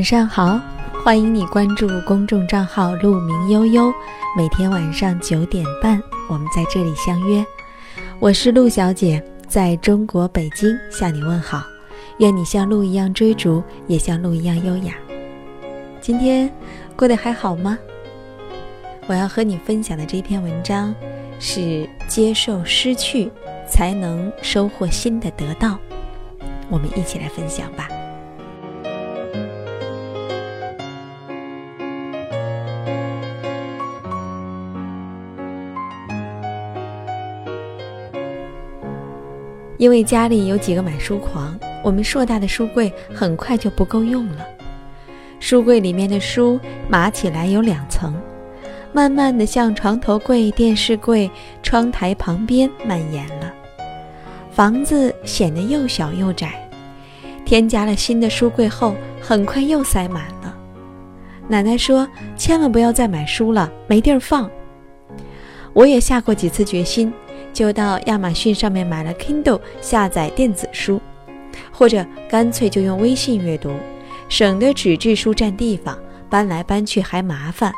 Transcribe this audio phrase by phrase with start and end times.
[0.00, 0.58] 晚上好，
[1.04, 3.92] 欢迎你关注公众账号“鹿鸣悠悠”，
[4.34, 7.44] 每天晚上九点半，我们在这里相约。
[8.18, 11.62] 我是陆小姐，在中国北京向你问好。
[12.16, 14.94] 愿你像鹿一样追逐，也像鹿一样优雅。
[16.00, 16.50] 今天
[16.96, 17.78] 过得还好吗？
[19.06, 20.94] 我要和你分享的这篇文章
[21.38, 23.30] 是：接受失去，
[23.68, 25.78] 才能收获新的得到。
[26.70, 27.86] 我们一起来分享吧。
[39.80, 44.46] 因为家里有几个买书狂，我们硕大的书柜很快就不够用了。
[45.40, 48.14] 书柜里面的书码起来有两层，
[48.92, 51.30] 慢慢的向床头柜、电视柜、
[51.62, 53.50] 窗台旁边蔓延了。
[54.52, 56.52] 房子显得又小又窄。
[57.46, 60.54] 添加了新的书柜后，很快又塞满了。
[61.48, 64.48] 奶奶说：“千万不要再买书了，没地儿放。”
[65.72, 67.10] 我也下过几次决心。
[67.52, 71.00] 就到亚马逊上面买了 Kindle 下载电子书，
[71.70, 73.74] 或者干脆就用微信阅读，
[74.28, 77.72] 省得纸质书占地方，搬来搬去还麻烦。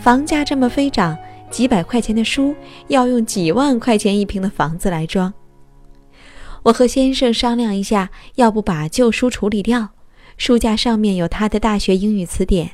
[0.00, 1.16] 房价这么飞涨，
[1.50, 2.54] 几百块钱的书
[2.88, 5.32] 要用几万块钱一平的房子来装。
[6.64, 9.88] 我和先生商量一下，要不把旧书处理掉。
[10.36, 12.72] 书架上面有他的大学英语词典，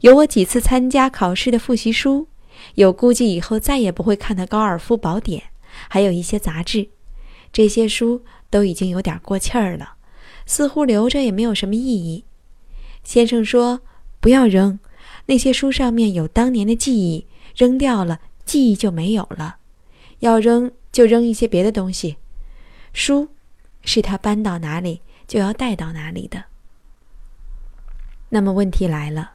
[0.00, 2.28] 有我几次参加考试的复习书，
[2.74, 5.42] 有估计以后再也不会看的高尔夫宝典。
[5.88, 6.88] 还有一些杂志，
[7.52, 9.94] 这些书都已经有点过气儿了，
[10.44, 12.24] 似乎留着也没有什么意义。
[13.02, 13.80] 先生说
[14.20, 14.78] ：“不要扔，
[15.26, 19.56] 那些书上面有当年的记忆，扔掉了记忆就没有了。
[20.20, 22.16] 要扔就扔一些别的东西。
[22.92, 23.28] 书，
[23.82, 26.44] 是他搬到哪里就要带到哪里的。
[28.30, 29.32] 那么问题来了，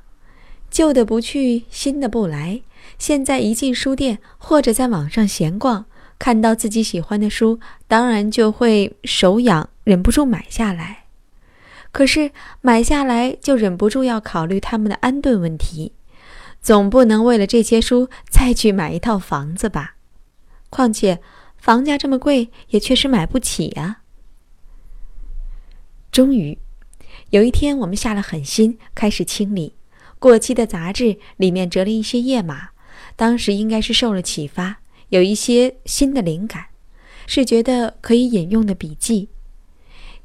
[0.70, 2.62] 旧的不去，新的不来。
[2.98, 5.86] 现在一进书店或者在网上闲逛。”
[6.22, 11.06] 看到自己喜欢的书，当然就会手痒，忍不住买下来。
[11.92, 12.30] 可是
[12.62, 15.94] 买下来就忍不住要考虑他们的安顿问题，
[16.62, 19.96] 总不能为了这些书再去买一套房子吧？
[20.70, 21.20] 况且
[21.58, 24.02] 房价这么贵，也确实买不起呀。
[26.12, 26.60] 终于，
[27.32, 29.74] 有一天我们下了狠心，开始清理
[30.20, 32.70] 过期的杂志，里面折了一些页码。
[33.16, 34.78] 当时应该是受了启发。
[35.12, 36.68] 有一些新的灵感，
[37.28, 39.28] 是觉得可以引用的笔记，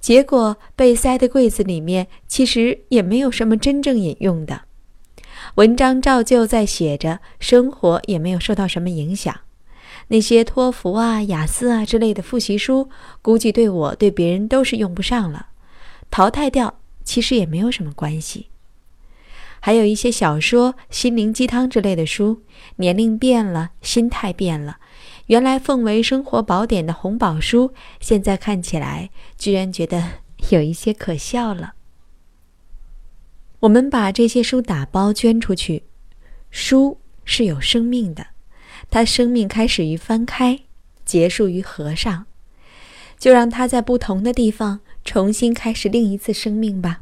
[0.01, 4.63] 结果被塞的柜子里面，其实也没有什么真正引用的
[5.57, 9.35] 文章，照旧在写着，生活也没有受到什么影响。
[10.09, 12.89] 那些托福啊、雅思啊之类的复习书，
[13.23, 15.49] 估计对我对别人都是用不上了，
[16.13, 18.51] 淘汰掉其实也没有什么关系。
[19.61, 22.43] 还有一些小说、心灵鸡汤之类的书，
[22.77, 24.79] 年龄变了，心态变了。
[25.27, 30.03] 原来奉为生活宝典的红宝书，现在看起来居然觉得
[30.51, 31.75] 有一些可笑了。
[33.61, 35.85] 我们把这些书打包捐出去。
[36.51, 38.29] 书是有生命的，
[38.89, 40.61] 它生命开始于翻开，
[41.05, 42.27] 结束于合上，
[43.19, 47.01] 就让它在不同的地方重新开始另一次生命吧。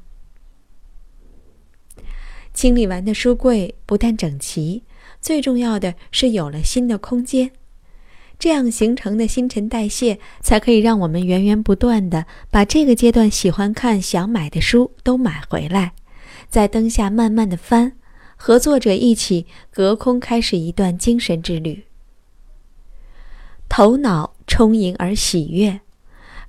[2.55, 4.85] 清理完的书柜不但整齐，
[5.21, 7.51] 最重要的是有了新的空间。
[8.39, 15.93] 这样形成的新陈代谢，才可以让我们源源不断的把这个阶段喜欢看、想买的书都买回来，
[16.49, 17.93] 在灯下慢慢的翻，
[18.37, 21.85] 和作者一起隔空开始一段精神之旅。
[23.69, 25.81] 头脑充盈而喜悦，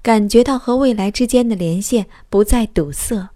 [0.01, 3.29] 感觉到和未来之间的连线不再堵塞。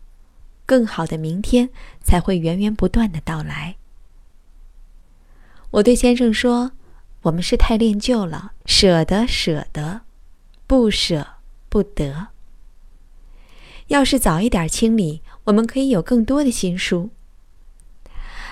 [0.69, 3.77] 更好的明天才会源源不断的到来。
[5.71, 6.73] 我对先生说
[7.25, 10.01] ：“我们是太恋旧了，舍得舍得，
[10.67, 11.25] 不舍
[11.69, 12.27] 不得。
[13.87, 17.09] 要是早一点清理，我们可以有更多的新书。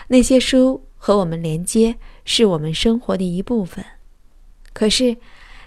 [0.08, 3.86] 那些书和我们连接，是我们生活的一部分。
[4.74, 5.18] 可是，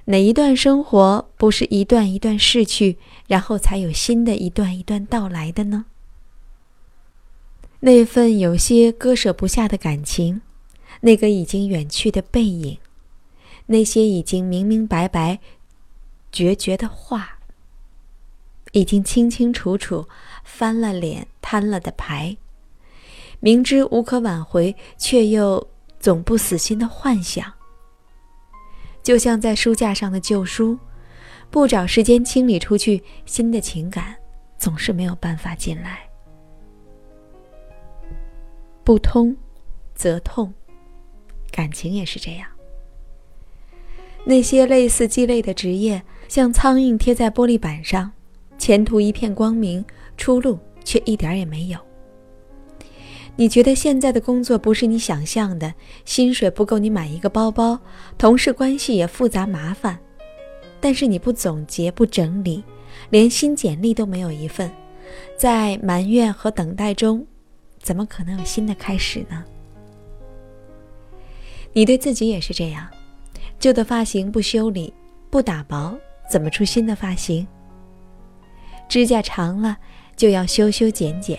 [0.07, 2.99] 哪一段生活不是一段一段逝去，
[3.29, 5.85] 然后才有新的一段一段到来的呢？”
[7.81, 10.43] 那份有些割舍不下的感情，
[11.01, 12.77] 那个已经远去的背影，
[13.67, 15.41] 那些已经明明白白、
[16.31, 17.39] 决绝的话，
[18.73, 20.07] 已经清清楚楚
[20.45, 22.37] 翻了脸、摊了的牌，
[23.41, 25.67] 明知无可挽回，却又
[25.99, 27.51] 总不死心的幻想，
[29.03, 30.79] 就像在书架上的旧书，
[31.51, 34.15] 不找时间清理出去，新的情感
[34.59, 36.10] 总是没有办法进来。
[38.91, 39.37] 不通
[39.95, 40.53] 则痛，
[41.53, 42.49] 感情也是这样。
[44.25, 48.11] 那些类似鸡肋的职业，像苍蝇贴在玻璃板上，
[48.59, 49.85] 前途一片光明，
[50.17, 51.79] 出路却一点也没有。
[53.37, 55.73] 你觉得现在的工作不是你想象的，
[56.05, 57.79] 薪水不够你买一个包包，
[58.19, 60.01] 同事关系也复杂麻烦，
[60.81, 62.65] 但是你不总结不整理，
[63.11, 64.69] 连新简历都没有一份，
[65.39, 67.25] 在埋怨和等待中，
[67.83, 69.45] 怎么可能有新的开始呢？
[71.73, 72.87] 你对自己也是这样，
[73.59, 74.93] 旧的发型不修理、
[75.31, 75.97] 不打薄，
[76.31, 77.47] 怎么出新的发型？
[78.89, 79.77] 指甲长了
[80.17, 81.39] 就要修修剪剪。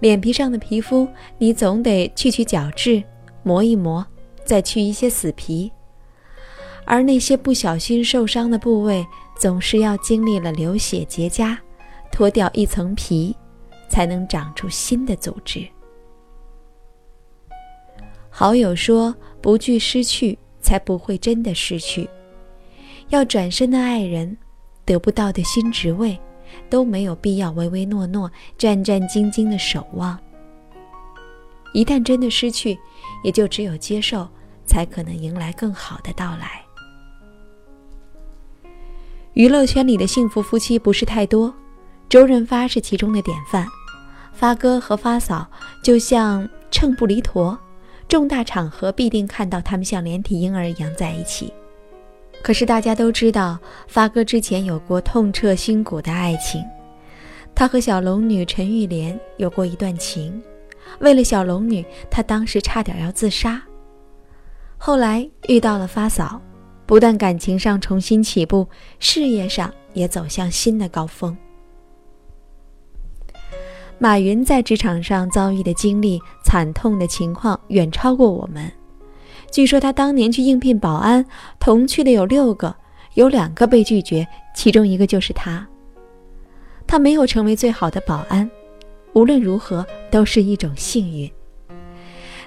[0.00, 1.06] 脸皮上的皮肤，
[1.36, 3.02] 你总得去去角质，
[3.42, 4.06] 磨一磨，
[4.46, 5.70] 再去一些死皮。
[6.86, 9.06] 而那些不小心受伤的部位，
[9.38, 11.54] 总是要经历了流血结痂，
[12.10, 13.36] 脱掉一层皮，
[13.90, 15.68] 才能长出新的组织。
[18.30, 22.08] 好友说：“不惧失去，才不会真的失去。
[23.08, 24.34] 要转身的爱人，
[24.86, 26.18] 得不到的新职位。”
[26.68, 28.28] 都没有必要唯唯诺诺、
[28.58, 30.18] 战战兢兢的守望。
[31.72, 32.76] 一旦真的失去，
[33.22, 34.28] 也就只有接受，
[34.66, 36.60] 才可能迎来更好的到来。
[39.34, 41.54] 娱乐圈里的幸福夫妻不是太多，
[42.08, 43.64] 周润发是其中的典范。
[44.40, 45.46] 发哥和发嫂
[45.82, 47.54] 就像秤不离砣，
[48.08, 51.52] 重大场合必定看到他们像连体婴儿一样在一起。
[52.42, 56.64] 可是大家都知道，发哥之前有过痛彻心骨的爱情，
[57.54, 60.42] 他和小龙女陈玉莲有过一段情，
[61.00, 63.60] 为了小龙女，他当时差点要自杀。
[64.78, 66.40] 后来遇到了发嫂，
[66.86, 68.66] 不但感情上重新起步，
[69.00, 71.36] 事业上也走向新的高峰。
[74.02, 78.72] 马云在职场上遭遇的经历，惨痛的情况远超过我们。
[79.50, 81.22] 据说他当年去应聘保安，
[81.58, 82.74] 同去的有六个，
[83.12, 84.26] 有两个被拒绝，
[84.56, 85.68] 其中一个就是他。
[86.86, 88.50] 他没有成为最好的保安，
[89.12, 91.30] 无论如何都是一种幸运。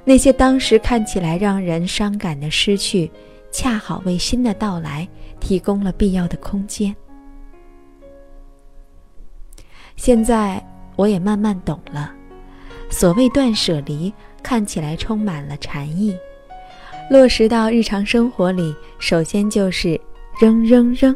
[0.04, 3.12] 那些当时看起来让人伤感的失去，
[3.52, 5.08] 恰好为新的到来
[5.40, 6.96] 提供了必要的空间。
[9.96, 10.60] 现在
[10.96, 12.12] 我也慢慢懂了，
[12.90, 16.16] 所谓断舍离，看起来充满了禅意。
[17.10, 20.00] 落实到日常生活里，首先就是
[20.40, 21.16] 扔扔扔。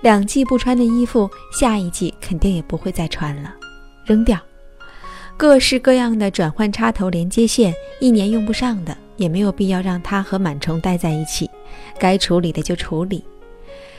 [0.00, 3.54] 两季不穿的衣服，下一季肯定也不会再穿了，
[4.04, 4.38] 扔掉。
[5.36, 11.48] 各式各样的转换插头、连接线，一年用不上的，也没有必要让它和螨虫待在一起。
[11.98, 13.24] 该处理的就处理。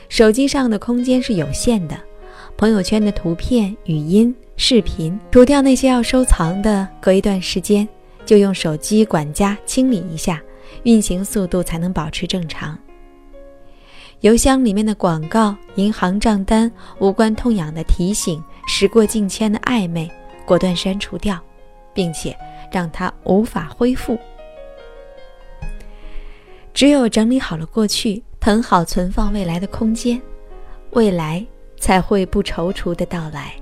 [0.08, 1.98] 手机上的空间是有限的，
[2.56, 7.88] 朋友圈的图片、语音、视频，除掉那些要收藏的，隔一段时间
[8.26, 10.38] 就用手机管家清理一下。
[10.82, 12.78] 运行速度才能保持正常。
[14.20, 20.08] 邮箱里面的广告、银行账单、无关痛痒的提醒、时过境迁的暧昧，
[20.44, 21.40] 果断删除掉，
[21.94, 22.36] 并且
[22.70, 24.18] 让它无法恢复。
[26.74, 30.20] 只有整理好了过去，腾好存放未来的空间，
[30.90, 31.44] 未来
[31.78, 33.54] 才会不踌躇的到来。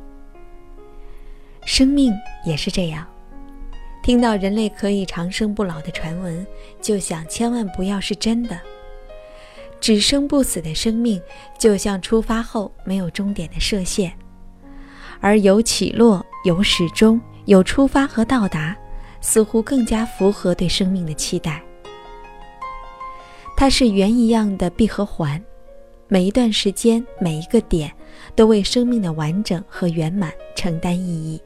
[1.68, 3.06] 生命也是这样。
[4.02, 6.44] 听到人类可以长生不老的传闻，
[6.80, 8.58] 就想千万不要是真的。
[9.78, 11.20] 只生不死的生命，
[11.58, 14.10] 就像出发后没有终点的射线，
[15.20, 18.74] 而有起落、有始终、有出发和到达，
[19.20, 21.62] 似乎更加符合对生命的期待。
[23.58, 25.40] 它是圆一样的闭合环，
[26.08, 27.92] 每一段时间、每一个点，
[28.34, 31.38] 都为生命的完整和圆满承担意义。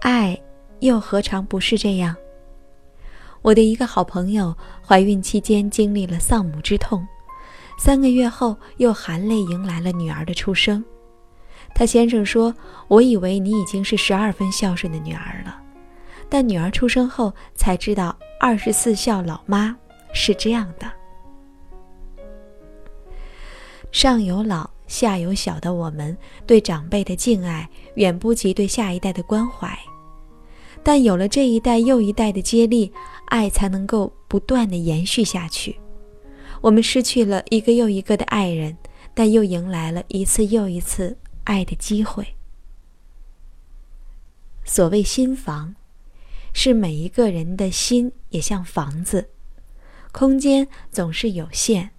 [0.00, 0.38] 爱，
[0.80, 2.14] 又何尝不是这样？
[3.42, 7.06] 我的一个好朋友怀孕期间经历了丧母之痛，
[7.78, 10.84] 三个月后又含泪迎来了女儿的出生。
[11.74, 12.54] 他先生说
[12.88, 15.60] ：“我以为你已经是十二分孝顺的女儿了，
[16.28, 19.76] 但女儿出生后才知道，二十四孝老妈
[20.12, 20.90] 是这样的。
[23.92, 29.78] 上有老，下有小的我们，对长辈的敬爱远不及对下一代的关怀。”
[30.82, 32.90] 但有了这一代又一代的接力，
[33.26, 35.78] 爱才能够不断的延续下去。
[36.60, 38.76] 我们失去了一个又一个的爱人，
[39.12, 42.26] 但又迎来了一次又一次爱的机会。
[44.64, 45.74] 所谓心房，
[46.52, 49.30] 是每一个人的心也像房子，
[50.12, 51.90] 空间总是有限，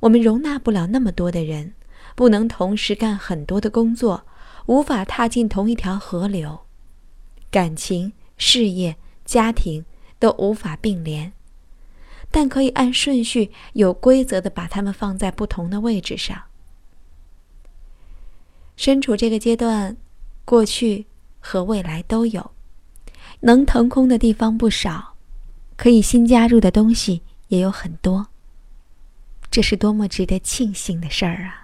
[0.00, 1.74] 我们容纳不了那么多的人，
[2.14, 4.26] 不能同时干很多的工作，
[4.66, 6.60] 无法踏进同一条河流。
[7.50, 9.84] 感情、事业、家庭
[10.18, 11.32] 都无法并联，
[12.30, 16.42] 但可以按顺序、有规则的把它们放在不同的位置上。
[18.76, 19.96] 身处这个阶段，
[20.44, 21.06] 过去
[21.38, 22.50] 和未来都有，
[23.40, 25.14] 能腾空的地方不少，
[25.76, 28.26] 可以新加入的东西也有很多。
[29.48, 31.63] 这是多么值得庆幸的事儿啊